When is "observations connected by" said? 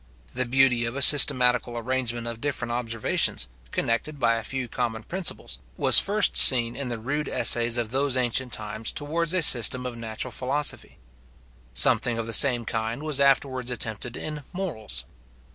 2.71-4.33